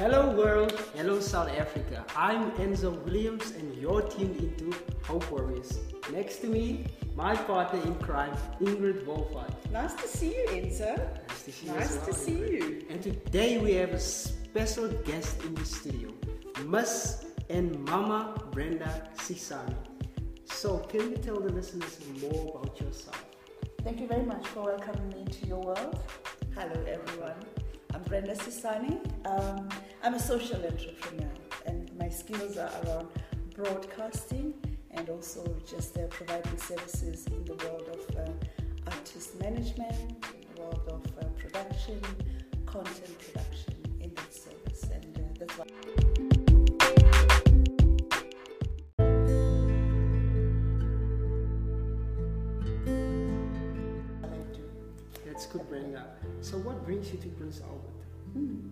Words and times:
Hello 0.00 0.34
world, 0.34 0.72
hello 0.96 1.20
South 1.20 1.50
Africa. 1.50 2.06
I'm 2.16 2.52
Enzo 2.52 2.90
Williams 3.04 3.50
and 3.50 3.76
you're 3.76 4.00
tuned 4.00 4.34
into 4.40 4.74
Hope 5.02 5.30
Warriors. 5.30 5.78
Next 6.10 6.36
to 6.36 6.46
me, 6.46 6.86
my 7.14 7.36
partner 7.36 7.82
in 7.82 7.94
crime, 7.96 8.34
Ingrid 8.62 9.04
Wolfart. 9.04 9.52
Nice 9.70 9.92
to 9.96 10.08
see 10.08 10.28
you, 10.28 10.46
Enzo. 10.52 10.96
Nice 11.28 11.42
to 11.42 11.52
see 11.52 11.66
you. 11.66 11.72
Nice 11.74 11.96
as 11.98 12.06
to 12.06 12.14
see 12.14 12.32
Ingrid. 12.32 12.50
you. 12.50 12.86
And 12.88 13.02
today 13.02 13.58
we 13.58 13.74
have 13.74 13.90
a 13.90 14.00
special 14.00 14.88
guest 15.04 15.44
in 15.44 15.54
the 15.54 15.66
studio, 15.66 16.08
Miss 16.64 17.26
and 17.50 17.78
Mama 17.84 18.42
Brenda 18.52 19.06
Sisane. 19.18 19.76
So, 20.46 20.78
can 20.78 21.10
you 21.10 21.18
tell 21.18 21.40
the 21.40 21.52
listeners 21.52 21.98
more 22.22 22.56
about 22.56 22.80
yourself? 22.80 23.22
Thank 23.84 24.00
you 24.00 24.06
very 24.06 24.24
much 24.24 24.46
for 24.46 24.62
welcoming 24.62 25.10
me 25.10 25.24
to 25.26 25.46
your 25.46 25.60
world. 25.60 26.02
Hello, 26.54 26.84
everyone. 26.88 27.36
I'm 28.00 28.06
Brenda 28.06 28.34
Sisane. 28.34 28.98
Um, 29.26 29.68
I'm 30.02 30.14
a 30.14 30.18
social 30.18 30.56
entrepreneur, 30.64 31.28
and 31.66 31.90
my 31.98 32.08
skills 32.08 32.56
are 32.56 32.70
around 32.86 33.08
broadcasting 33.54 34.54
and 34.92 35.10
also 35.10 35.44
just 35.68 35.98
uh, 35.98 36.06
providing 36.06 36.56
services 36.56 37.26
in 37.26 37.44
the 37.44 37.56
world 37.56 37.90
of 37.92 38.16
uh, 38.16 38.90
artist 38.90 39.38
management, 39.40 39.92
in 39.92 40.54
the 40.54 40.62
world 40.62 40.80
of 40.88 41.04
uh, 41.18 41.28
production, 41.36 42.00
content 42.64 43.18
production 43.18 43.79
So, 56.42 56.56
what 56.58 56.84
brings 56.84 57.12
you 57.12 57.18
to 57.18 57.28
Prince 57.28 57.60
Albert? 57.60 58.00
Hmm. 58.32 58.70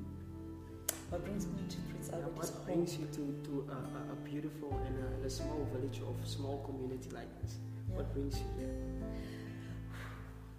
What 1.11 1.25
brings 1.25 1.47
me 1.47 1.61
to 1.69 1.77
Prince 1.91 2.11
Albert 2.13 2.33
is 2.33 2.37
what 2.37 2.49
home. 2.49 2.65
brings 2.65 2.97
you 2.97 3.07
to, 3.07 3.49
to 3.49 3.71
a, 3.71 4.13
a, 4.13 4.17
beautiful 4.29 4.71
and 4.87 5.23
a, 5.23 5.27
a 5.27 5.31
small 5.31 5.67
village 5.73 6.01
of 6.01 6.17
small 6.29 6.59
community 6.67 7.11
like 7.11 7.29
this? 7.43 7.57
What 7.89 8.13
brings 8.13 8.39
you 8.39 8.45
here? 8.59 8.75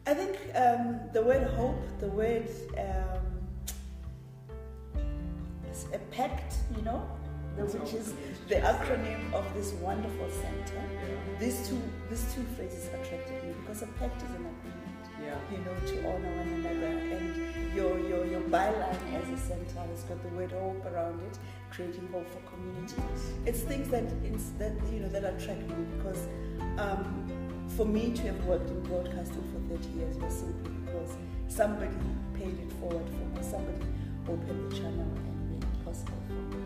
I 0.08 0.14
think 0.14 0.38
um, 0.56 1.00
the 1.14 1.22
word 1.22 1.44
hope, 1.56 1.82
the 2.00 2.08
word 2.08 2.48
um, 2.78 3.30
a 5.94 6.00
pact, 6.12 6.56
you 6.76 6.82
know, 6.84 7.08
the, 7.56 7.64
which 7.66 7.94
is 7.94 8.14
the 8.48 8.56
acronym 8.56 9.34
of 9.34 9.46
this 9.54 9.74
wonderful 9.74 10.30
center. 10.30 10.76
Yeah. 10.76 11.40
These 11.40 11.70
two, 11.70 11.82
these 12.10 12.26
two 12.34 12.44
phrases 12.56 12.88
attracted 12.88 13.44
me 13.44 13.54
because 13.62 13.82
a 13.82 13.88
pact 14.00 14.18
is 14.18 14.30
an 14.32 14.46
agreement, 14.46 14.89
Yeah. 15.22 15.36
you 15.52 15.58
know, 15.60 15.76
to 15.88 16.08
honor 16.08 16.32
one 16.38 16.48
another. 16.60 16.88
And 16.88 17.76
your 17.76 18.00
your 18.00 18.26
your 18.26 18.42
byline 18.42 19.14
as 19.14 19.30
a 19.30 19.38
center 19.38 19.80
has 19.80 20.04
got 20.04 20.22
the 20.24 20.30
word 20.30 20.52
hope 20.52 20.86
around 20.86 21.22
it, 21.22 21.38
creating 21.72 22.08
hope 22.12 22.28
for 22.30 22.40
communities. 22.50 23.22
It's 23.46 23.62
things 23.62 23.90
that 23.90 24.06
it's, 24.24 24.50
that 24.60 24.74
you 24.92 25.00
know 25.02 25.10
that 25.10 25.24
attract 25.24 25.62
me 25.62 25.76
because 25.98 26.28
um, 26.78 27.28
for 27.76 27.86
me 27.86 28.12
to 28.12 28.22
have 28.24 28.44
worked 28.46 28.70
in 28.70 28.82
broadcasting 28.84 29.44
for 29.54 29.78
30 29.78 29.90
years 30.00 30.16
was 30.18 30.34
simply 30.34 30.72
because 30.86 31.12
somebody 31.48 31.96
paid 32.34 32.58
it 32.60 32.72
forward 32.80 33.06
for 33.08 33.26
me. 33.40 33.42
Somebody 33.42 33.86
opened 34.28 34.72
the 34.72 34.76
channel 34.76 35.08
and 35.28 35.50
made 35.52 35.64
it 35.64 35.86
possible 35.86 36.18
for 36.28 36.34
me. 36.34 36.64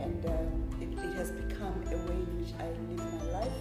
And 0.00 0.26
um, 0.26 0.64
it, 0.80 0.90
it 1.04 1.14
has 1.16 1.30
become 1.32 1.82
a 1.88 1.96
way 2.06 2.14
in 2.14 2.38
which 2.40 2.52
I 2.58 2.66
live 2.88 3.12
my 3.14 3.40
life 3.40 3.52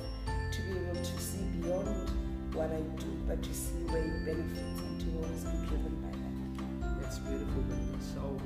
to 0.52 0.62
be 0.62 0.72
able 0.78 0.96
to 0.96 1.20
see 1.20 1.44
beyond 1.62 2.10
what 2.54 2.70
I 2.72 2.82
do, 3.02 3.08
but 3.28 3.42
to 3.42 3.54
see 3.54 3.82
where 3.90 4.04
it 4.04 4.26
benefits 4.26 4.80
and 4.80 5.00
to 5.02 5.08
always 5.18 5.44
be 5.44 5.58
driven 5.68 5.94
by 6.06 6.14
that. 6.14 7.02
That's 7.02 7.18
beautiful, 7.20 7.62
Brenda. 7.64 7.98
So, 8.14 8.40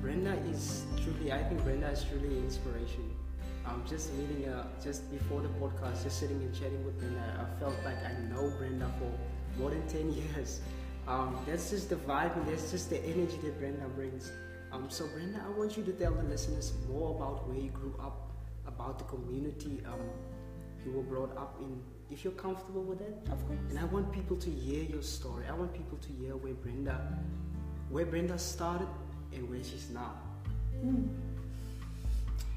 Brenda 0.00 0.34
is 0.50 0.84
truly, 1.02 1.32
I 1.32 1.42
think 1.42 1.62
Brenda 1.64 1.90
is 1.90 2.04
truly 2.04 2.28
an 2.28 2.44
inspiration. 2.44 3.10
Um, 3.66 3.82
just 3.88 4.12
meeting 4.14 4.44
her 4.44 4.66
just 4.82 5.10
before 5.10 5.40
the 5.40 5.48
podcast, 5.48 6.04
just 6.04 6.18
sitting 6.20 6.40
and 6.42 6.54
chatting 6.54 6.84
with 6.84 6.98
Brenda, 6.98 7.22
I 7.40 7.60
felt 7.60 7.74
like 7.84 7.98
I 8.04 8.12
know 8.30 8.52
Brenda 8.58 8.90
for 8.98 9.60
more 9.60 9.70
than 9.70 9.86
10 9.88 10.12
years. 10.36 10.60
Um, 11.08 11.36
that's 11.46 11.70
just 11.70 11.90
the 11.90 11.96
vibe 11.96 12.36
and 12.36 12.46
that's 12.46 12.70
just 12.70 12.90
the 12.90 13.02
energy 13.04 13.36
that 13.42 13.58
Brenda 13.58 13.86
brings. 13.96 14.30
Um, 14.72 14.86
so, 14.88 15.06
Brenda, 15.08 15.42
I 15.44 15.50
want 15.58 15.76
you 15.76 15.82
to 15.84 15.92
tell 15.92 16.12
the 16.12 16.22
listeners 16.22 16.72
more 16.88 17.16
about 17.16 17.48
where 17.48 17.58
you 17.58 17.70
grew 17.70 17.94
up, 18.00 18.30
about 18.66 18.98
the 18.98 19.04
community 19.04 19.82
um, 19.86 20.00
you 20.84 20.92
were 20.92 21.02
brought 21.02 21.36
up 21.36 21.56
in, 21.60 21.80
if 22.10 22.24
you're 22.24 22.32
comfortable 22.34 22.82
with 22.82 23.00
it. 23.00 23.16
Of 23.30 23.46
course. 23.46 23.58
And 23.70 23.78
I 23.78 23.84
want 23.84 24.12
people 24.12 24.36
to 24.36 24.50
hear 24.50 24.82
your 24.84 25.02
story. 25.02 25.44
I 25.48 25.52
want 25.52 25.72
people 25.72 25.98
to 25.98 26.08
hear 26.12 26.36
where 26.36 26.54
Brenda, 26.54 27.18
where 27.90 28.06
Brenda 28.06 28.38
started 28.38 28.88
and 29.32 29.48
where 29.48 29.62
she's 29.64 29.88
now. 29.90 30.14
Hmm. 30.80 31.04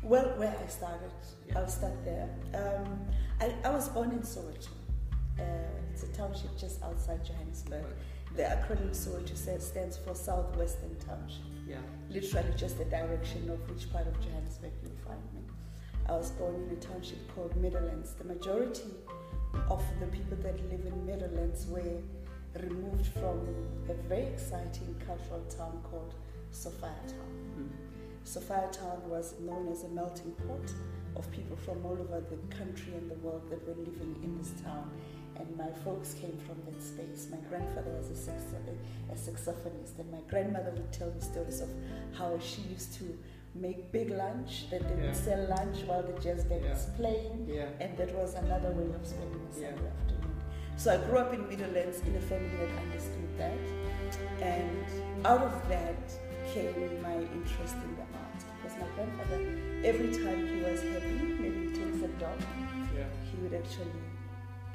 Well, 0.04 0.26
where 0.38 0.56
I 0.64 0.68
started, 0.68 1.12
Yeah. 1.48 1.60
I'll 1.60 1.68
start 1.68 1.94
there. 2.06 2.30
Um, 2.54 3.00
I, 3.42 3.54
I 3.68 3.72
was 3.72 3.90
born 3.90 4.12
in 4.12 4.20
Soweto. 4.20 4.70
Uh, 5.40 5.44
it's 5.92 6.04
a 6.04 6.08
township 6.14 6.56
just 6.58 6.84
outside 6.84 7.26
Johannesburg. 7.26 7.86
The 8.36 8.44
acronym 8.44 8.92
Soweto 8.92 9.36
says, 9.36 9.66
stands 9.66 9.98
for 9.98 10.14
Southwestern 10.14 10.96
Township. 11.08 11.42
Yeah. 11.68 11.78
Literally 12.10 12.54
just 12.56 12.78
the 12.78 12.86
direction 12.86 13.50
of 13.50 13.68
which 13.70 13.92
part 13.92 14.06
of 14.08 14.14
Johannesburg 14.22 14.72
you'll 14.84 14.92
find 15.08 15.22
me. 15.34 15.42
I 16.08 16.12
was 16.14 16.30
born 16.32 16.56
in 16.56 16.78
a 16.78 16.80
township 16.80 17.34
called 17.34 17.56
Meadowlands. 17.58 18.14
The 18.14 18.26
majority 18.26 18.94
of 19.70 19.84
the 20.00 20.06
people 20.08 20.38
that 20.44 20.56
live 20.70 20.86
in 20.86 21.06
Meadowlands 21.06 21.66
were 21.68 22.02
removed 22.62 23.08
from 23.08 23.48
a 23.90 23.94
very 24.08 24.24
exciting 24.24 24.96
cultural 25.06 25.44
town 25.50 25.82
called 25.90 26.14
Sophia 26.52 26.94
Town. 27.08 27.34
Mm. 27.60 27.70
Sophiatown 28.26 29.02
was 29.04 29.36
known 29.40 29.68
as 29.72 29.84
a 29.84 29.90
melting 29.90 30.32
pot 30.48 30.74
of 31.16 31.30
people 31.32 31.56
from 31.58 31.86
all 31.86 31.94
over 31.94 32.22
the 32.30 32.56
country 32.56 32.94
and 32.94 33.10
the 33.10 33.16
world 33.16 33.50
that 33.50 33.66
were 33.68 33.76
living 33.76 34.16
in 34.24 34.38
this 34.38 34.52
town. 34.64 34.90
And 35.38 35.58
my 35.58 35.70
folks 35.84 36.14
came 36.14 36.38
from 36.46 36.56
that 36.66 36.82
space. 36.82 37.28
My 37.30 37.38
grandfather 37.50 37.92
was 37.92 38.10
a, 38.10 38.16
sax- 38.16 38.54
a 39.12 39.16
saxophonist, 39.16 40.00
and 40.00 40.10
my 40.12 40.22
grandmother 40.30 40.72
would 40.72 40.92
tell 40.94 41.12
me 41.12 41.20
stories 41.20 41.62
of 41.62 41.70
how 42.18 42.40
she 42.40 42.62
used 42.64 42.94
to 42.96 43.18
make 43.56 43.92
big 43.92 44.10
lunch, 44.12 44.70
that 44.70 44.82
they 44.88 44.96
Yeah. 44.96 45.06
would 45.08 45.16
sell 45.16 45.48
lunch 45.48 45.78
while 45.88 46.04
the 46.04 46.14
jazz 46.20 46.44
band 46.46 46.64
was 46.70 46.86
playing, 46.98 47.48
Yeah. 47.48 47.70
and 47.80 47.98
that 47.98 48.14
was 48.14 48.34
another 48.36 48.72
way 48.72 48.90
of 48.94 49.06
spending 49.08 49.42
a 49.48 49.60
Yeah. 49.60 49.70
Sunday 49.70 49.90
afternoon. 49.96 50.36
So 50.78 50.94
I 50.94 50.98
grew 51.06 51.18
up 51.18 51.34
in 51.34 51.48
Meadowlands 51.48 52.02
in 52.02 52.16
a 52.16 52.22
family 52.22 52.56
that 52.58 52.72
understood 52.84 53.30
that, 53.38 53.60
and 54.42 55.26
out 55.26 55.42
of 55.42 55.70
that 55.70 56.04
came 56.54 57.02
my 57.02 57.16
interest 57.16 57.76
in 57.86 57.96
the 57.96 58.06
arts 58.22 58.44
because 58.56 58.78
my 58.78 58.88
grandfather, 58.96 59.40
every 59.84 60.12
time 60.24 60.46
he 60.48 60.62
was 60.62 60.82
happy, 60.84 61.16
maybe 61.40 61.70
he 61.70 61.76
takes 61.80 62.02
a 62.04 62.12
dog, 62.20 62.40
Yeah. 62.94 63.06
he 63.32 63.38
would 63.42 63.54
actually 63.54 64.02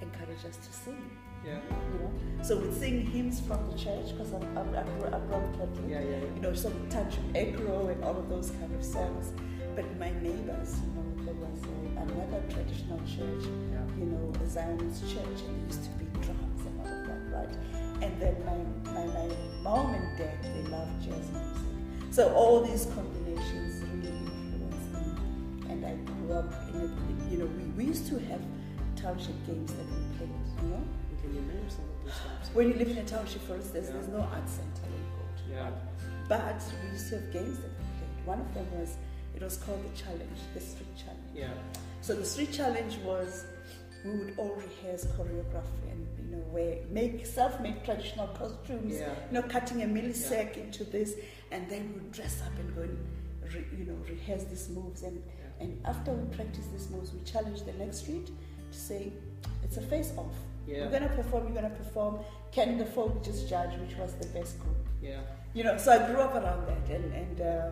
encourage 0.00 0.44
us 0.48 0.56
to 0.56 0.72
sing. 0.72 1.10
Yeah. 1.44 1.60
You 1.92 1.99
so 2.42 2.56
we'd 2.56 2.74
sing 2.74 3.06
hymns 3.06 3.40
from 3.40 3.70
the 3.70 3.76
church 3.78 4.08
because 4.12 4.32
I'm, 4.32 4.42
I'm, 4.56 4.74
I'm, 4.74 4.98
grew- 4.98 5.08
I 5.12 5.18
grew 5.20 5.34
up 5.36 5.52
Catholic 5.58 5.84
Yeah. 5.88 6.00
Yeah. 6.00 6.20
you 6.34 6.40
know, 6.40 6.54
some 6.54 6.88
touch 6.88 7.16
of 7.18 7.36
echo 7.36 7.88
and 7.88 8.02
all 8.04 8.16
of 8.16 8.28
those 8.28 8.50
kind 8.52 8.74
of 8.74 8.84
songs. 8.84 9.32
But 9.76 9.84
my 9.98 10.10
neighbors, 10.10 10.76
you 10.80 10.90
know, 10.96 11.24
there 11.24 11.34
was 11.34 11.62
a, 11.64 12.00
another 12.02 12.42
traditional 12.50 12.98
church, 13.00 13.44
Yeah. 13.72 13.84
you 13.98 14.06
know, 14.06 14.32
a 14.42 14.48
Zionist 14.48 15.02
church, 15.02 15.40
and 15.46 15.60
there 15.60 15.66
used 15.66 15.84
to 15.84 15.90
be 15.98 16.04
drums 16.20 16.60
and 16.66 16.80
all 16.80 16.86
of 16.86 17.06
that, 17.06 17.36
right? 17.36 17.56
And 18.02 18.20
then 18.20 18.34
my, 18.44 18.92
my, 18.92 19.06
my 19.06 19.34
mom 19.62 19.94
and 19.94 20.18
dad, 20.18 20.36
they 20.42 20.62
loved 20.70 21.02
jazz 21.02 21.30
music. 21.30 21.62
So 22.10 22.32
all 22.34 22.62
these 22.62 22.86
combinations 22.94 23.84
really 23.84 24.08
influenced 24.16 24.92
me. 24.94 25.70
And 25.72 25.84
I 25.86 25.94
grew 26.10 26.32
up 26.34 26.52
in 26.70 26.80
a, 26.80 27.30
you 27.30 27.38
know, 27.38 27.46
we, 27.46 27.64
we 27.76 27.84
used 27.84 28.06
to 28.08 28.18
have 28.18 28.40
township 28.96 29.36
games 29.46 29.72
that 29.74 29.84
we 29.86 30.16
played, 30.18 30.30
you 30.62 30.68
know? 30.70 30.82
Can 31.22 31.34
you 31.34 31.40
name 31.42 31.68
some 31.68 31.84
of 31.84 32.04
those 32.04 32.14
times? 32.14 32.50
When 32.54 32.68
you 32.68 32.74
live 32.74 32.88
in 32.88 32.98
a 32.98 33.04
township, 33.04 33.42
for 33.42 33.54
instance, 33.56 33.86
Yeah. 33.86 33.92
there's 33.94 34.08
no 34.08 34.20
art 34.20 34.48
center 34.48 34.82
where 34.90 35.00
you 35.00 35.10
go 35.18 35.24
to. 35.42 35.50
Yeah. 35.52 35.70
But 36.28 36.62
we 36.82 36.90
used 36.92 37.08
to 37.10 37.16
have 37.20 37.32
games 37.32 37.58
that 37.58 37.70
we 37.78 37.84
played. 37.98 38.26
One 38.26 38.40
of 38.40 38.54
them 38.54 38.66
was, 38.78 38.96
it 39.34 39.42
was 39.42 39.56
called 39.56 39.82
the 39.84 39.96
challenge, 39.96 40.38
the 40.54 40.60
street 40.60 40.94
challenge. 40.96 41.30
Yeah. 41.34 41.52
So 42.00 42.14
the 42.14 42.24
street 42.24 42.52
challenge 42.52 42.96
was, 42.98 43.44
we 44.04 44.10
would 44.12 44.34
all 44.38 44.54
rehearse 44.56 45.04
choreography 45.04 45.84
and 45.92 46.06
you 46.18 46.34
know 46.36 46.42
wear 46.50 46.78
make 46.90 47.26
self-made 47.26 47.84
traditional 47.84 48.28
costumes. 48.28 48.94
Yeah. 48.94 49.12
You 49.28 49.34
know, 49.34 49.42
cutting 49.42 49.82
a 49.82 49.86
millisec 49.86 50.56
into 50.56 50.84
this, 50.84 51.16
and 51.50 51.68
then 51.68 51.92
we 51.92 52.00
would 52.00 52.12
dress 52.12 52.40
up 52.40 52.58
and 52.58 52.74
go 52.74 52.80
and 52.80 52.96
re, 53.52 53.62
you 53.78 53.84
know 53.84 53.98
rehearse 54.08 54.44
these 54.44 54.70
moves. 54.70 55.02
And 55.02 55.22
Yeah. 55.26 55.64
and 55.64 55.80
after 55.84 56.12
we 56.12 56.24
practice 56.34 56.64
these 56.72 56.88
moves, 56.88 57.12
we 57.12 57.20
challenge 57.24 57.60
the 57.64 57.74
next 57.74 57.98
street 57.98 58.26
to 58.72 58.78
say, 58.78 59.12
it's 59.62 59.76
a 59.76 59.82
face-off. 59.82 60.34
Yeah. 60.70 60.84
We're 60.84 60.92
gonna 60.92 61.08
perform. 61.08 61.46
You're 61.46 61.62
gonna 61.62 61.74
perform. 61.74 62.20
Can 62.52 62.78
the 62.78 62.86
folk 62.86 63.24
just 63.24 63.48
judge 63.48 63.76
which 63.80 63.96
was 63.96 64.14
the 64.14 64.26
best 64.28 64.60
group? 64.60 64.76
Yeah. 65.02 65.20
You 65.52 65.64
know. 65.64 65.76
So 65.76 65.90
I 65.92 65.98
grew 66.10 66.20
up 66.20 66.34
around 66.34 66.66
that, 66.68 66.94
and 66.94 67.12
and 67.12 67.40
uh, 67.40 67.70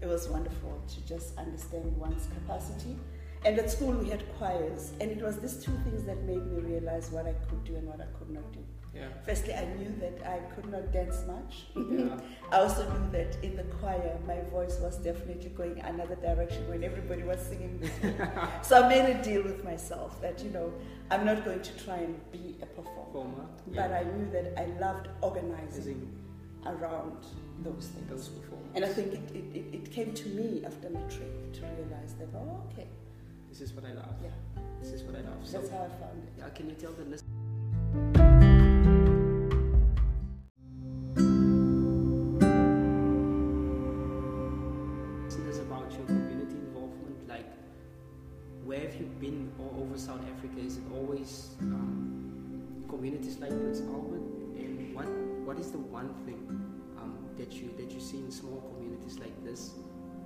it 0.00 0.06
was 0.06 0.28
wonderful 0.28 0.80
to 0.94 1.00
just 1.06 1.36
understand 1.36 1.94
one's 1.96 2.26
capacity. 2.34 2.96
And 3.44 3.58
at 3.58 3.70
school 3.70 3.92
we 3.92 4.10
had 4.10 4.24
choirs, 4.36 4.92
and 5.00 5.10
it 5.10 5.22
was 5.22 5.38
these 5.38 5.56
two 5.62 5.76
things 5.84 6.04
that 6.04 6.22
made 6.24 6.44
me 6.46 6.60
realize 6.60 7.10
what 7.10 7.26
I 7.26 7.34
could 7.48 7.64
do 7.64 7.76
and 7.76 7.86
what 7.86 8.00
I 8.00 8.06
could 8.18 8.30
not 8.30 8.50
do. 8.52 8.60
Yeah. 8.94 9.08
Firstly, 9.24 9.54
I 9.54 9.64
knew 9.74 9.94
that 10.00 10.26
I 10.26 10.38
could 10.54 10.70
not 10.70 10.92
dance 10.92 11.22
much. 11.26 11.66
Yeah. 11.76 12.18
I 12.52 12.60
also 12.60 12.90
knew 12.90 13.10
that 13.12 13.36
in 13.44 13.54
the 13.56 13.62
choir, 13.64 14.18
my 14.26 14.40
voice 14.50 14.78
was 14.80 14.96
definitely 14.96 15.50
going 15.50 15.78
another 15.80 16.16
direction 16.16 16.66
when 16.68 16.82
everybody 16.82 17.22
was 17.22 17.40
singing 17.40 17.78
me. 17.80 17.90
so 18.62 18.82
I 18.82 18.88
made 18.88 19.14
a 19.14 19.22
deal 19.22 19.42
with 19.42 19.62
myself 19.62 20.20
that, 20.22 20.42
you 20.42 20.50
know, 20.50 20.72
I'm 21.10 21.24
not 21.24 21.44
going 21.44 21.60
to 21.60 21.84
try 21.84 21.96
and 21.96 22.32
be 22.32 22.56
a 22.62 22.66
performer. 22.66 23.12
Former. 23.12 23.46
But 23.68 23.92
I 23.92 24.04
knew 24.04 24.30
that 24.32 24.58
I 24.58 24.66
loved 24.80 25.08
organizing 25.20 26.10
around 26.66 27.24
those 27.62 27.88
things. 27.94 28.10
those. 28.10 28.30
And 28.74 28.84
I 28.84 28.88
think 28.88 29.14
it, 29.14 29.30
it, 29.34 29.56
it, 29.56 29.74
it 29.74 29.90
came 29.90 30.12
to 30.12 30.28
me 30.28 30.62
after 30.64 30.90
my 30.90 31.00
trip 31.02 31.52
to 31.54 31.60
realize 31.62 32.14
that, 32.18 32.28
oh, 32.34 32.62
okay, 32.70 32.86
This 33.58 33.70
is 33.70 33.74
what 33.74 33.86
I 33.86 33.92
love. 33.92 34.14
yeah, 34.22 34.30
This 34.80 34.92
is 34.92 35.02
what 35.02 35.16
I 35.16 35.20
love. 35.22 35.34
So, 35.42 35.58
that's 35.58 35.70
how 35.70 35.78
I 35.78 35.88
found 35.88 36.22
it. 36.22 36.32
yeah, 36.38 36.48
can 36.50 36.68
you 36.68 36.76
tell 36.76 36.92
the 36.92 37.02
listeners? 37.02 37.24
about 45.66 45.90
your 45.90 46.06
community 46.06 46.54
involvement? 46.54 47.28
Like, 47.28 47.46
where 48.64 48.80
have 48.80 48.94
you 48.94 49.06
been 49.20 49.50
all 49.58 49.82
over 49.82 49.98
South 49.98 50.20
Africa? 50.36 50.60
Is 50.60 50.76
it 50.76 50.84
always 50.94 51.56
um, 51.60 52.84
communities 52.88 53.38
like 53.38 53.50
Prince 53.50 53.80
Albert? 53.80 54.22
And 54.56 54.94
what 54.94 55.06
what 55.44 55.58
is 55.58 55.72
the 55.72 55.78
one 55.78 56.14
thing 56.24 56.46
um, 56.96 57.18
that 57.36 57.52
you 57.54 57.74
that 57.76 57.90
you 57.90 58.00
see 58.00 58.18
in 58.18 58.30
small 58.30 58.60
communities 58.72 59.18
like 59.18 59.34
this? 59.44 59.72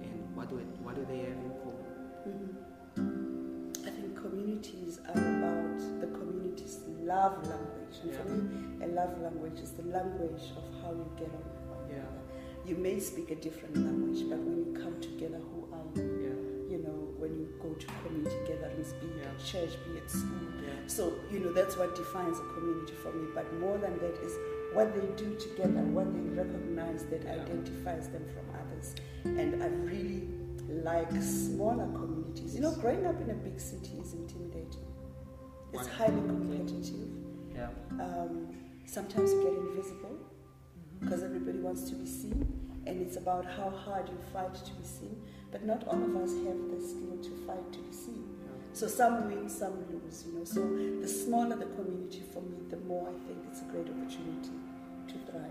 And 0.02 0.37
what 0.37 0.50
do 0.50 0.58
it, 0.58 0.67
what 0.82 0.94
do 0.96 1.06
they 1.08 1.19
have 1.19 1.38
in 1.46 1.52
common? 1.62 1.93
Mhm. 2.29 2.72
Communities 4.23 5.01
are 5.09 5.19
about 5.19 5.79
the 6.01 6.07
community's 6.07 6.79
love 7.01 7.45
language. 7.45 7.97
And 8.05 8.15
for 8.15 8.25
me, 8.29 8.85
a 8.85 8.87
love 8.87 9.21
language 9.21 9.59
is 9.61 9.73
the 9.73 9.83
language 9.83 10.43
of 10.57 10.63
how 10.81 10.93
you 10.93 11.07
get 11.19 11.27
on 11.27 11.43
with 11.43 11.63
one 11.69 11.91
Yeah. 11.91 11.97
another. 12.07 12.23
You 12.65 12.77
may 12.77 13.01
speak 13.01 13.33
a 13.33 13.35
different 13.35 13.77
language, 13.77 14.23
but 14.31 14.39
when 14.39 14.59
you 14.65 14.73
come 14.81 15.01
together, 15.01 15.39
who 15.51 15.67
are 15.75 15.87
you? 15.97 16.03
Yeah, 16.23 16.73
You 16.73 16.79
know, 16.79 16.99
when 17.19 17.37
you 17.37 17.49
go 17.61 17.75
to 17.75 17.87
community 18.03 18.37
gatherings, 18.47 18.95
be 19.01 19.07
it 19.09 19.17
Yeah. 19.19 19.31
at 19.33 19.39
church, 19.41 19.73
be 19.85 19.99
it 19.99 20.05
at 20.05 20.11
school. 20.11 20.49
yeah, 20.65 20.87
So, 20.87 21.13
you 21.31 21.41
know, 21.41 21.53
that's 21.53 21.77
what 21.77 21.95
defines 21.97 22.39
a 22.39 22.45
community 22.55 22.95
for 22.95 23.13
me. 23.13 23.27
But 23.35 23.53
more 23.59 23.77
than 23.77 23.99
that 23.99 24.17
is 24.23 24.35
what 24.73 24.95
they 24.95 25.07
do 25.23 25.35
together, 25.35 25.83
what 25.97 26.07
they 26.15 26.27
recognize 26.43 27.05
that 27.11 27.25
Yeah. 27.25 27.43
identifies 27.43 28.09
them 28.09 28.25
from 28.35 28.47
others. 28.61 28.95
And 29.25 29.63
I 29.63 29.67
really 29.91 30.29
like 30.69 31.11
smaller 31.21 31.87
communities. 31.93 32.22
You 32.40 32.61
know, 32.61 32.73
growing 32.73 33.06
up 33.06 33.20
in 33.20 33.31
a 33.31 33.34
big 33.34 33.61
city 33.61 33.99
is 34.00 34.12
intimidating. 34.14 34.87
It's 35.73 35.87
highly 35.88 36.20
competitive. 36.20 37.08
yeah. 37.55 37.69
Um, 37.93 38.49
sometimes 38.84 39.32
you 39.32 39.43
get 39.43 39.52
invisible 39.55 40.19
because 41.00 41.23
everybody 41.23 41.58
wants 41.58 41.88
to 41.90 41.94
be 41.94 42.06
seen, 42.06 42.46
and 42.87 43.00
it's 43.00 43.17
about 43.17 43.44
how 43.44 43.70
hard 43.70 44.08
you 44.08 44.19
fight 44.32 44.55
to 44.55 44.73
be 44.75 44.84
seen. 44.84 45.17
But 45.50 45.64
not 45.64 45.87
all 45.87 46.02
of 46.02 46.17
us 46.17 46.32
have 46.46 46.61
the 46.70 46.81
skill 46.81 47.19
to 47.23 47.46
fight 47.46 47.73
to 47.73 47.79
be 47.79 47.93
seen. 47.93 48.29
So 48.75 48.87
some 48.88 49.26
win, 49.29 49.49
some 49.50 49.75
lose, 49.90 50.25
you 50.26 50.38
know. 50.38 50.44
So 50.44 50.61
the 51.00 51.08
smaller 51.08 51.56
the 51.56 51.67
community 51.67 52.23
for 52.32 52.40
me, 52.40 52.56
the 52.70 52.79
more 52.79 53.06
I 53.08 53.12
think 53.26 53.38
it's 53.50 53.61
a 53.61 53.64
great 53.64 53.87
opportunity 53.88 54.56
to 55.08 55.14
thrive. 55.31 55.50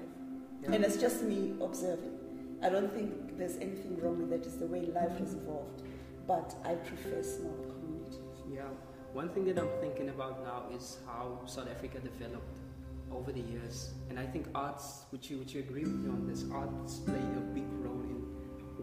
Yeah. 0.63 0.71
And 0.71 0.83
it's 0.83 0.97
just 0.97 1.21
me 1.21 1.53
observing. 1.61 2.17
I 2.63 2.69
don't 2.69 2.91
think 2.93 3.37
there's 3.37 3.57
anything 3.57 3.99
wrong 4.01 4.19
with 4.19 4.29
that. 4.31 4.45
It's 4.47 4.55
the 4.55 4.65
way 4.65 4.81
life 4.81 5.17
has 5.19 5.33
evolved. 5.33 5.83
But 6.31 6.55
I 6.63 6.75
prefer 6.75 7.21
smaller 7.21 7.67
communities. 7.73 8.19
Yeah, 8.49 8.69
one 9.11 9.27
thing 9.33 9.43
that 9.47 9.59
I'm 9.59 9.67
thinking 9.81 10.07
about 10.07 10.41
now 10.45 10.73
is 10.73 10.99
how 11.05 11.39
South 11.45 11.67
Africa 11.69 11.99
developed 11.99 12.59
over 13.11 13.33
the 13.33 13.41
years, 13.41 13.91
and 14.09 14.17
I 14.17 14.25
think 14.25 14.47
arts, 14.55 15.03
would 15.11 15.29
you 15.29 15.39
would 15.39 15.51
you 15.53 15.59
agree 15.59 15.83
with 15.83 15.99
me 16.03 16.09
on 16.09 16.25
this? 16.25 16.45
Arts 16.53 16.99
play 16.99 17.25
a 17.41 17.41
big 17.57 17.67
role 17.83 18.05
in 18.13 18.21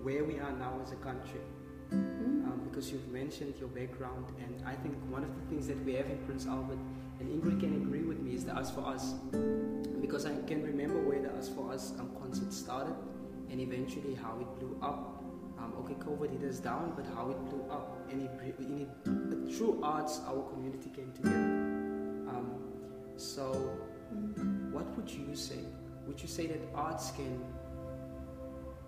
where 0.04 0.24
we 0.24 0.38
are 0.38 0.52
now 0.52 0.74
as 0.82 0.92
a 0.92 0.96
country, 0.96 1.40
um, 1.92 2.60
because 2.68 2.92
you've 2.92 3.08
mentioned 3.08 3.54
your 3.58 3.70
background, 3.70 4.26
and 4.44 4.62
I 4.66 4.74
think 4.74 4.94
one 5.08 5.24
of 5.24 5.34
the 5.34 5.44
things 5.48 5.66
that 5.68 5.82
we 5.86 5.94
have 5.94 6.10
in 6.10 6.18
Prince 6.26 6.46
Albert, 6.46 6.82
and 7.18 7.30
Ingrid 7.30 7.60
can 7.60 7.72
agree 7.80 8.02
with 8.02 8.20
me, 8.20 8.34
is 8.34 8.44
the 8.44 8.54
Us 8.54 8.70
for 8.70 8.84
Us, 8.86 9.14
because 10.02 10.26
I 10.26 10.34
can 10.46 10.62
remember 10.62 11.00
where 11.00 11.22
the 11.22 11.32
Us 11.32 11.48
for 11.48 11.72
Us 11.72 11.94
um, 11.98 12.10
concert 12.20 12.52
started, 12.52 12.94
and 13.50 13.58
eventually 13.58 14.14
how 14.14 14.36
it 14.38 14.50
blew 14.60 14.76
up. 14.82 15.14
Um, 15.58 15.75
okay, 15.81 15.94
COVID 15.94 16.31
hit 16.31 16.49
us 16.49 16.58
down, 16.60 16.93
but 16.94 17.05
how 17.14 17.31
it 17.31 17.44
blew 17.46 17.64
up, 17.70 17.99
and 18.10 18.22
it, 18.22 18.31
in 18.60 18.87
it, 18.87 19.52
through 19.55 19.81
arts, 19.82 20.20
our 20.26 20.43
community 20.52 20.90
came 20.94 21.10
together. 21.12 21.34
Um, 21.34 22.52
so, 23.16 23.52
what 24.70 24.87
would 24.96 25.10
you 25.10 25.34
say? 25.34 25.58
Would 26.06 26.20
you 26.22 26.28
say 26.28 26.46
that 26.46 26.60
arts 26.75 27.10
can 27.10 27.44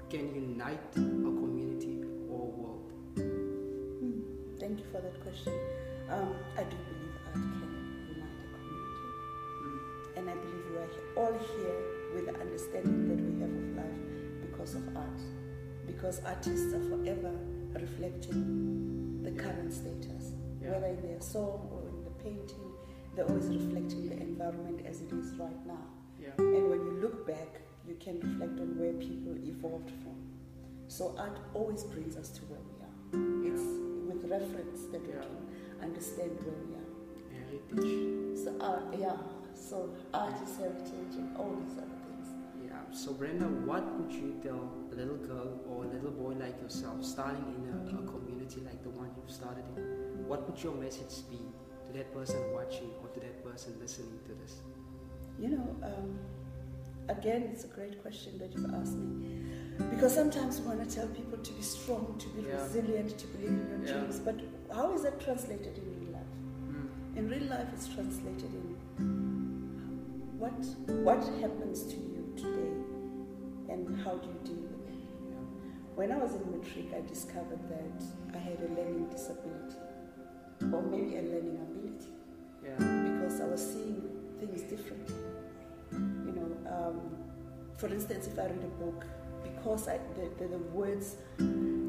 can 0.08 0.34
unite 0.34 0.80
a 0.96 1.00
community 1.00 2.02
or 2.28 2.40
a 2.40 2.50
world? 2.60 2.92
Hmm, 3.16 4.20
Thank 4.58 4.78
you 4.78 4.84
for 4.92 5.00
that 5.00 5.20
question. 5.22 5.52
Um, 6.08 6.34
I 6.56 6.62
do 6.64 6.76
believe 6.76 7.14
art 7.26 7.34
can 7.34 7.70
unite 8.14 8.38
a 8.42 8.48
community. 8.54 9.08
And 10.16 10.30
I 10.30 10.34
believe 10.34 10.64
we 10.70 10.76
are 10.78 10.90
all 11.16 11.34
here 11.56 11.78
with 12.14 12.26
the 12.26 12.40
understanding 12.40 13.08
that 13.08 13.20
we 13.22 13.40
have 13.40 13.50
of 13.50 13.76
life 13.76 14.40
because 14.40 14.74
of 14.74 14.96
art. 14.96 15.20
Because 15.90 16.20
artists 16.24 16.72
are 16.72 16.84
forever 16.88 17.32
reflecting 17.74 19.22
the 19.24 19.32
current 19.32 19.72
status, 19.72 20.32
Yeah. 20.62 20.72
whether 20.72 20.86
in 20.86 21.02
their 21.02 21.20
song 21.20 21.68
or 21.72 21.82
in 21.88 22.04
the 22.04 22.10
painting, 22.22 22.70
they're 23.14 23.26
always 23.26 23.48
reflecting 23.48 24.08
the 24.08 24.16
environment 24.20 24.86
as 24.86 25.00
it 25.02 25.12
is 25.12 25.34
right 25.36 25.66
now. 25.66 25.84
Yeah, 26.20 26.30
And 26.38 26.70
when 26.70 26.80
you 26.86 26.92
look 27.02 27.26
back, 27.26 27.60
you 27.88 27.96
can 27.98 28.20
reflect 28.20 28.60
on 28.60 28.78
where 28.78 28.92
people 28.94 29.34
evolved 29.52 29.90
from. 30.02 30.16
So 30.88 31.14
art 31.18 31.38
always 31.54 31.82
brings 31.84 32.16
us 32.16 32.28
to 32.38 32.42
where 32.50 32.60
we 32.70 32.76
are. 32.86 33.52
It's 33.52 33.62
with 34.08 34.30
reference 34.30 34.86
that 34.92 35.02
we 35.06 35.12
can 35.12 35.48
understand 35.82 36.30
where 36.44 36.60
we 36.66 36.74
are. 36.80 36.88
heritage. 37.34 38.38
So 38.44 38.54
art, 38.60 38.84
yeah. 38.98 39.16
So 39.54 39.90
art 40.14 40.34
is 40.42 40.56
heritage 40.56 41.14
and 41.16 41.36
all 41.36 41.54
these 41.62 41.76
other. 41.78 41.99
So, 42.92 43.12
Brenda, 43.12 43.44
what 43.44 43.84
would 43.98 44.12
you 44.12 44.34
tell 44.42 44.68
a 44.92 44.94
little 44.94 45.16
girl 45.16 45.60
or 45.68 45.84
a 45.84 45.88
little 45.88 46.10
boy 46.10 46.34
like 46.34 46.60
yourself, 46.60 47.04
starting 47.04 47.44
in 47.56 47.96
a, 47.96 48.02
a 48.02 48.06
community 48.06 48.60
like 48.64 48.82
the 48.82 48.90
one 48.90 49.10
you've 49.16 49.30
started 49.30 49.64
in? 49.76 49.82
What 50.26 50.48
would 50.50 50.62
your 50.62 50.74
message 50.74 51.22
be 51.30 51.38
to 51.86 51.92
that 51.96 52.12
person 52.12 52.36
watching 52.52 52.90
or 53.02 53.08
to 53.14 53.20
that 53.20 53.44
person 53.44 53.74
listening 53.80 54.18
to 54.26 54.34
this? 54.42 54.56
You 55.38 55.50
know, 55.50 55.76
um, 55.84 56.18
again, 57.08 57.48
it's 57.52 57.64
a 57.64 57.68
great 57.68 58.02
question 58.02 58.38
that 58.38 58.52
you've 58.52 58.74
asked 58.74 58.94
me. 58.96 59.38
Because 59.90 60.12
sometimes 60.12 60.60
we 60.60 60.66
want 60.66 60.88
to 60.88 60.94
tell 60.94 61.06
people 61.08 61.38
to 61.38 61.52
be 61.52 61.62
strong, 61.62 62.16
to 62.18 62.28
be 62.30 62.42
Yeah. 62.42 62.62
resilient, 62.62 63.16
to 63.18 63.26
believe 63.28 63.50
in 63.50 63.68
your 63.68 63.78
Yeah. 63.86 64.00
dreams. 64.00 64.18
But 64.18 64.40
how 64.74 64.92
is 64.92 65.02
that 65.02 65.20
translated 65.20 65.78
in 65.78 65.84
real 66.00 66.12
life? 66.12 66.32
In 67.16 67.28
real 67.28 67.48
life, 67.48 67.68
it's 67.72 67.88
translated 67.88 68.52
in 68.52 68.76
what 70.38 70.60
what 71.08 71.22
happens 71.40 71.82
to 71.84 71.96
you 71.96 72.19
and 73.70 74.00
how 74.04 74.14
do 74.16 74.28
you 74.28 74.40
deal 74.44 74.62
with 74.62 74.88
it. 74.88 75.02
Yeah. 75.30 75.36
When 75.94 76.12
I 76.12 76.16
was 76.18 76.34
in 76.34 76.50
matric, 76.50 76.92
I 76.96 77.06
discovered 77.08 77.60
that 77.68 78.02
I 78.34 78.38
had 78.38 78.58
a 78.60 78.68
learning 78.74 79.08
disability, 79.10 79.76
or 80.72 80.82
maybe 80.82 81.16
a 81.16 81.22
learning 81.22 81.58
ability, 81.66 82.12
Yeah. 82.64 82.76
because 83.12 83.40
I 83.40 83.46
was 83.46 83.60
seeing 83.72 84.02
things 84.40 84.62
differently. 84.62 85.14
You 85.92 86.32
know, 86.36 86.70
um, 86.76 87.00
for 87.76 87.88
instance, 87.88 88.26
if 88.26 88.38
I 88.38 88.44
read 88.46 88.64
a 88.64 88.84
book, 88.84 89.04
because 89.42 89.88
I, 89.88 89.98
the, 90.16 90.28
the, 90.38 90.48
the 90.48 90.58
words 90.58 91.16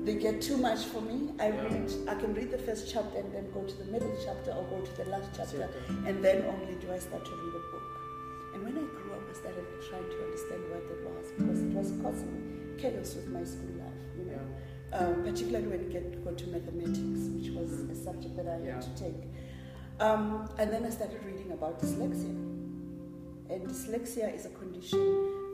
they 0.03 0.15
get 0.15 0.41
too 0.41 0.57
much 0.57 0.79
for 0.85 0.99
me. 1.01 1.29
I 1.39 1.49
Yeah. 1.49 1.61
read, 1.63 1.91
I 2.07 2.15
can 2.15 2.33
read 2.33 2.49
the 2.51 2.57
first 2.57 2.91
chapter 2.91 3.19
and 3.19 3.31
then 3.33 3.51
go 3.53 3.61
to 3.63 3.75
the 3.77 3.85
middle 3.85 4.11
chapter 4.25 4.51
or 4.51 4.63
go 4.63 4.81
to 4.83 4.93
the 5.03 5.05
last 5.09 5.29
chapter, 5.37 5.59
Chapter. 5.59 6.07
and 6.07 6.23
then 6.25 6.43
only 6.45 6.73
do 6.81 6.91
I 6.91 6.97
start 6.97 7.23
to 7.23 7.31
read 7.31 7.55
a 7.61 7.63
book. 7.71 8.00
I 9.31 9.33
started 9.33 9.65
trying 9.89 10.09
to 10.09 10.17
understand 10.27 10.61
what 10.69 10.83
that 10.89 11.01
was 11.07 11.31
because 11.37 11.61
it 11.61 11.71
was 11.73 11.91
causing 12.03 12.75
chaos 12.77 13.15
with 13.15 13.29
my 13.29 13.43
school 13.45 13.71
life. 13.79 14.01
You 14.17 14.25
know, 14.25 14.41
Yeah. 14.91 14.97
um, 14.99 15.23
particularly 15.23 15.67
when 15.67 15.83
you 15.83 15.89
get 15.89 16.23
go 16.25 16.31
to 16.33 16.47
mathematics, 16.47 17.23
which 17.35 17.49
was 17.55 17.71
a 17.89 17.95
subject 17.95 18.35
that 18.35 18.47
I 18.47 18.59
Yeah. 18.59 18.73
had 18.75 18.81
to 18.81 18.93
take. 19.03 19.23
Um, 20.01 20.49
and 20.59 20.69
then 20.73 20.83
I 20.83 20.89
started 20.89 21.23
reading 21.23 21.51
about 21.53 21.79
dyslexia. 21.79 22.35
And 23.51 23.61
dyslexia 23.67 24.33
is 24.35 24.45
a 24.45 24.49
condition 24.49 24.99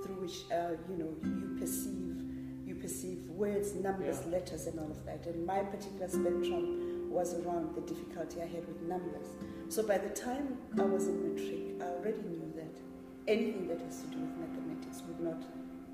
through 0.04 0.22
which 0.22 0.46
uh, 0.52 0.72
you 0.90 0.98
know 0.98 1.12
you, 1.24 1.56
perceive 1.60 2.16
you 2.66 2.76
perceive 2.76 3.30
words, 3.30 3.76
numbers, 3.76 4.20
Yeah. 4.26 4.32
letters, 4.38 4.66
and 4.68 4.80
all 4.80 4.90
of 4.90 5.06
that. 5.06 5.26
And 5.28 5.46
my 5.46 5.60
particular 5.64 6.08
spectrum 6.08 7.12
was 7.12 7.34
around 7.36 7.76
the 7.76 7.82
difficulty 7.82 8.42
I 8.42 8.46
had 8.46 8.68
with 8.68 8.82
numbers. 8.84 9.28
So 9.70 9.84
by 9.86 9.98
the 10.00 10.10
time 10.10 10.58
I 10.78 10.84
was 10.84 11.08
in 11.08 11.16
matric, 11.36 11.82
I 11.82 11.86
already 11.96 12.22
knew 12.30 12.47
anything 13.28 13.68
that 13.68 13.82
has 13.82 14.02
to 14.02 14.08
do 14.08 14.18
with 14.20 14.36
mathematics 14.38 15.04
would 15.08 15.20
not 15.20 15.42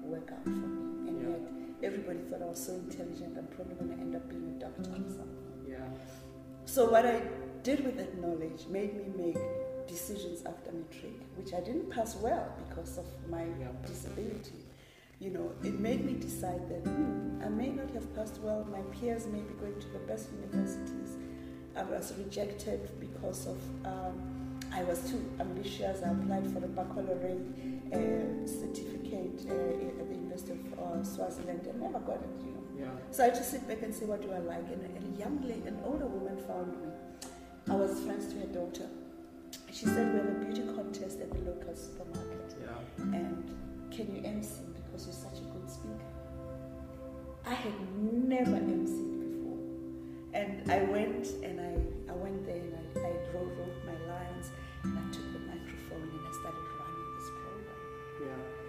work 0.03 0.31
out 0.31 0.43
for 0.43 0.49
me. 0.49 1.09
And 1.09 1.21
Yeah. 1.21 1.29
yet 1.29 1.41
everybody 1.83 2.19
thought 2.19 2.41
I 2.41 2.45
was 2.45 2.63
so 2.63 2.73
intelligent, 2.73 3.37
I'm 3.37 3.47
probably 3.47 3.75
going 3.75 3.91
to 3.95 4.01
end 4.01 4.15
up 4.15 4.29
being 4.29 4.55
a 4.55 4.59
doctor 4.59 4.91
or 4.91 5.09
something. 5.09 5.65
Yeah. 5.67 5.87
So 6.65 6.89
what 6.89 7.05
I 7.05 7.21
did 7.63 7.83
with 7.85 7.97
that 7.97 8.17
knowledge 8.21 8.67
made 8.69 8.95
me 8.95 9.05
make 9.25 9.37
decisions 9.87 10.43
after 10.45 10.71
matric, 10.71 11.13
which 11.37 11.53
I 11.53 11.59
didn't 11.59 11.89
pass 11.89 12.15
well 12.15 12.47
because 12.67 12.97
of 12.97 13.05
my 13.29 13.43
Yeah. 13.59 13.71
disability. 13.85 14.59
You 15.19 15.29
know, 15.31 15.51
it 15.63 15.79
made 15.79 16.03
me 16.05 16.13
decide 16.13 16.67
that 16.69 16.85
hmm, 16.89 17.41
I 17.41 17.49
may 17.49 17.69
not 17.69 17.89
have 17.91 18.13
passed 18.15 18.39
well. 18.41 18.65
My 18.65 18.81
peers 18.95 19.25
may 19.27 19.41
be 19.41 19.53
going 19.55 19.79
to 19.79 19.87
the 19.89 19.99
best 19.99 20.29
universities. 20.31 21.17
I 21.75 21.83
was 21.83 22.13
rejected 22.17 22.91
because 22.99 23.47
of 23.47 23.57
um, 23.85 24.32
I 24.75 24.83
was 24.83 24.99
too 25.09 25.23
ambitious. 25.39 26.01
I 26.01 26.09
applied 26.09 26.51
for 26.51 26.59
the 26.59 26.67
baccalaureate 26.67 27.45
uh, 27.93 28.47
certificate 28.47 29.45
uh, 29.47 30.01
at 30.01 30.09
the 30.09 30.15
University 30.15 30.53
of 30.53 30.79
uh, 30.79 31.03
Swaziland 31.03 31.67
and 31.67 31.79
never 31.79 31.99
got 31.99 32.17
it. 32.17 32.41
You 32.41 32.51
know. 32.51 32.85
Yeah. 32.85 33.11
So 33.11 33.23
I 33.23 33.29
just 33.29 33.51
sit 33.51 33.67
back 33.67 33.83
and 33.83 33.93
say, 33.93 34.05
what 34.05 34.21
do 34.23 34.31
I 34.31 34.39
like? 34.39 34.65
And 34.73 34.81
a 34.97 35.19
young 35.19 35.41
lady, 35.43 35.67
an 35.67 35.79
older 35.85 36.07
woman 36.07 36.37
found 36.47 36.71
me. 36.81 36.89
I 37.69 37.75
was 37.75 38.01
friends 38.01 38.33
to 38.33 38.39
her 38.39 38.47
daughter. 38.47 38.89
She 39.71 39.85
said, 39.85 40.11
we 40.11 40.19
have 40.19 40.27
a 40.27 40.45
beauty 40.45 40.63
contest 40.75 41.19
at 41.21 41.31
the 41.31 41.39
local 41.39 41.75
supermarket. 41.75 42.55
Yeah. 42.59 43.03
And 43.15 43.55
can 43.91 44.15
you 44.15 44.23
MC 44.25 44.61
because 44.73 45.05
you're 45.05 45.13
such 45.13 45.37
a 45.37 45.45
good 45.53 45.69
speaker? 45.69 46.09
I 47.45 47.53
had 47.53 47.73
never 48.01 48.57
MC'd 48.57 49.21
before. 49.21 49.59
And 50.33 50.71
I 50.71 50.81
went 50.83 51.27
and 51.43 51.61
I, 51.61 52.11
I 52.11 52.15
went 52.15 52.43
there 52.45 52.55
and 52.55 52.73
I, 52.73 52.99
I 52.99 53.11
wrote, 53.33 53.53
wrote 53.57 53.85
my 53.85 53.97
lines 54.11 54.49
I 54.83 55.01
took 55.11 55.31
the 55.31 55.39
microphone 55.39 56.09
and 56.11 56.27
I 56.27 56.31
started 56.31 56.67
running 56.75 57.09
this 57.15 57.31
program. 57.39 57.79
Yeah. 58.19 58.62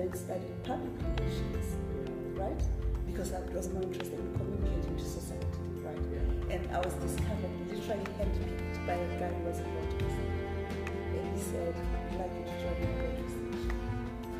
Then 0.00 0.12
studied 0.16 0.64
public 0.64 0.92
relations, 1.18 1.76
right? 2.32 2.62
Because 3.06 3.32
I 3.32 3.40
was 3.52 3.68
more 3.68 3.82
interested 3.82 4.18
in 4.18 4.34
communicating 4.38 4.96
to 4.96 5.04
society, 5.04 5.46
right? 5.84 5.98
Yeah. 6.12 6.54
And 6.56 6.62
I 6.74 6.78
was 6.78 6.94
discovered, 6.94 7.52
literally 7.68 8.08
handpicked 8.16 8.86
by 8.86 8.94
a 8.94 9.18
guy 9.20 9.28
who 9.28 9.44
was 9.44 9.60
a 9.60 9.64
Portuguese. 9.64 10.18
And 11.12 11.36
he 11.36 11.42
said, 11.42 11.74
I'd 11.76 12.16
like 12.16 12.32
you 12.32 12.44
to 12.48 12.54
join 12.64 12.76
my 12.80 12.88
radio 13.04 13.28
station. 13.28 13.72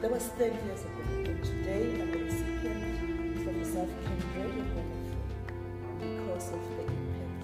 That 0.00 0.10
was 0.10 0.24
30 0.40 0.56
years 0.64 0.80
ago. 0.80 1.02
And 1.28 1.44
today 1.44 1.84
I'm 2.00 2.08
a 2.08 2.24
recipient 2.24 3.44
from 3.44 3.54
the 3.60 3.66
South 3.68 3.92
African 4.00 4.32
Radio 4.40 4.64
because 6.00 6.46
of 6.56 6.62
the 6.76 6.84
impact 6.88 7.40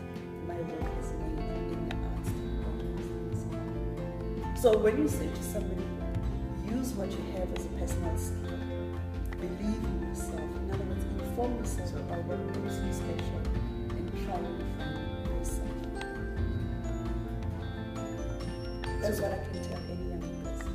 my 0.48 0.56
work 0.56 0.88
has 0.96 1.10
made 1.20 1.36
in 1.68 1.80
the 1.88 1.96
arts 2.08 2.30
and. 2.32 3.38
So 4.58 4.68
when 4.78 4.96
you 4.96 5.08
say 5.08 5.28
to 5.28 5.42
somebody, 5.42 5.84
use 6.70 6.92
what 6.94 7.10
you 7.10 7.22
have 7.36 7.48
as 7.56 7.66
a 7.66 7.68
personal 7.70 8.16
skill, 8.18 8.58
believe 9.40 9.84
in 9.84 10.08
yourself, 10.08 10.40
in 10.40 10.70
other 10.72 10.84
words, 10.84 11.04
inform 11.22 11.56
yourself 11.58 11.92
about 11.94 12.24
what 12.24 12.38
makes 12.62 12.76
you 12.80 12.92
special 12.92 13.40
and 13.90 14.10
try 14.24 14.36
to 14.36 14.52
find 14.76 15.26
yourself. 15.38 15.76
That's 19.00 19.20
what 19.20 19.32
I 19.32 19.38
can 19.44 19.62
tell 19.62 19.82
any 19.90 20.08
young 20.10 20.24
person. 20.42 20.72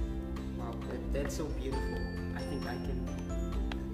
Wow, 0.58 0.74
that, 0.90 1.14
that's 1.14 1.36
so 1.36 1.46
beautiful. 1.46 1.98
I 2.36 2.42
think 2.42 2.66
I 2.66 2.76
can. 2.76 3.00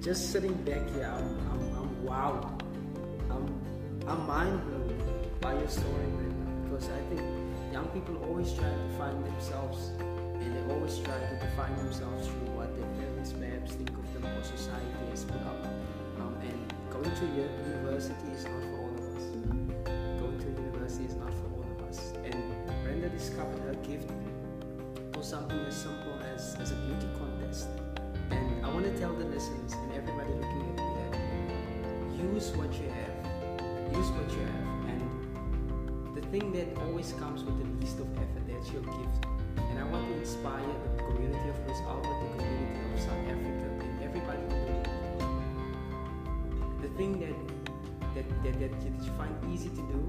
Just 0.01 0.31
sitting 0.31 0.53
back 0.63 0.87
here, 0.93 1.11
I'm, 1.11 1.27
I'm, 1.51 1.61
I'm 1.75 2.03
wow. 2.03 2.57
I'm, 3.29 3.45
I'm 4.07 4.27
mind 4.27 4.61
blown 4.65 4.93
by 5.41 5.53
your 5.53 5.67
story, 5.67 6.05
Brenda. 6.15 6.45
Because 6.69 6.89
I 6.89 6.99
think 7.09 7.21
young 7.73 7.87
people 7.87 8.15
always 8.25 8.53
try 8.53 8.69
to 8.69 8.89
find 8.97 9.25
themselves, 9.25 9.91
and 10.41 10.55
they 10.55 10.73
always 10.73 10.97
try 10.99 11.17
to 11.17 11.35
define 11.39 11.75
themselves 11.77 12.27
through 12.27 12.51
what 12.55 12.75
their 12.75 12.87
parents 13.01 13.33
perhaps 13.33 13.73
think 13.73 13.89
of 13.89 14.05
them 14.13 14.25
or 14.25 14.43
society 14.43 15.03
has 15.09 15.23
put 15.25 15.41
up. 15.41 15.65
Um, 16.19 16.35
and 16.41 16.57
going 16.89 17.13
to 17.15 17.25
university 17.35 18.31
is 18.33 18.43
not 18.45 18.61
for 18.61 18.77
all 18.77 18.93
of 18.93 19.05
us. 19.17 19.23
Going 20.19 20.37
to 20.39 20.49
university 20.61 21.05
is 21.05 21.15
not 21.15 21.33
for 21.33 21.47
all 21.57 21.65
of 21.77 21.89
us. 21.89 22.13
And 22.23 22.37
Brenda 22.83 23.09
discovered 23.09 23.59
her 23.61 23.75
gift 23.85 24.09
for 25.13 25.23
something 25.23 25.59
as 25.65 25.75
simple 25.75 26.19
as, 26.33 26.55
as 26.59 26.71
a 26.71 26.75
beauty 26.75 27.07
contest. 27.17 27.67
And 28.31 28.65
I 28.65 28.69
want 28.69 28.85
to 28.85 28.97
tell 28.99 29.13
the 29.13 29.25
listeners 29.25 29.73
and 29.73 29.93
everybody 29.93 30.29
looking 30.33 30.61
at 30.61 30.75
me 30.77 30.87
that 30.99 32.33
use 32.33 32.49
what 32.51 32.73
you 32.73 32.89
have. 32.89 33.95
Use 33.95 34.09
what 34.11 34.29
you 34.31 34.41
have. 34.41 34.67
And 34.89 36.15
the 36.15 36.21
thing 36.29 36.51
that 36.53 36.67
always 36.83 37.13
comes 37.13 37.43
with 37.43 37.57
the 37.57 37.67
least 37.79 37.99
of 37.99 38.07
effort, 38.17 38.43
that's 38.47 38.71
your 38.71 38.81
gift 38.81 39.36
want 39.91 40.07
to 40.07 40.13
inspire 40.19 40.65
the 40.97 41.03
community 41.03 41.49
of 41.49 41.55
Prince 41.65 41.79
Albert, 41.87 42.17
the 42.21 42.43
community 42.43 42.79
of 42.93 42.99
South 42.99 43.23
Africa, 43.33 43.65
and 43.81 44.03
everybody 44.03 44.41
in 44.41 44.49
the 44.49 44.55
world. 44.55 44.87
The 46.81 46.89
thing 46.97 47.19
that 47.19 47.35
that, 48.15 48.43
that, 48.43 48.59
that 48.59 49.05
you 49.05 49.11
find 49.17 49.33
easy 49.53 49.69
to 49.69 49.75
do 49.75 49.99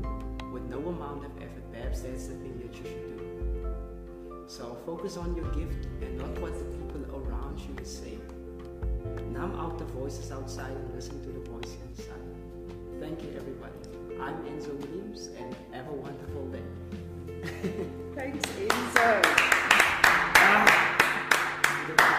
with 0.52 0.62
no 0.64 0.78
amount 0.78 1.24
of 1.24 1.30
effort, 1.42 1.72
perhaps 1.72 2.00
that's 2.00 2.26
the 2.28 2.34
thing 2.34 2.58
that 2.58 2.74
you 2.76 2.84
should 2.84 3.18
do. 3.18 3.74
So 4.46 4.78
focus 4.86 5.16
on 5.18 5.36
your 5.36 5.44
gift 5.52 5.86
and 6.00 6.16
not 6.16 6.40
what 6.40 6.58
the 6.58 6.64
people 6.64 7.04
around 7.14 7.60
you 7.60 7.84
say. 7.84 8.16
saying. 8.16 9.32
Numb 9.32 9.54
out 9.56 9.78
the 9.78 9.84
voices 9.84 10.32
outside 10.32 10.70
and 10.72 10.94
listen 10.94 11.20
to 11.22 11.28
the 11.28 11.50
voice 11.50 11.76
inside. 11.88 12.14
Thank 12.98 13.22
you, 13.22 13.28
everybody. 13.36 13.74
I'm 14.20 14.42
Enzo 14.44 14.74
Williams, 14.86 15.28
and 15.38 15.54
have 15.72 15.86
a 15.88 15.92
wonderful 15.92 16.46
day. 16.48 16.62
Thanks, 18.14 18.48
Enzo. 18.56 19.57
Thank 21.88 22.00
you. 22.12 22.17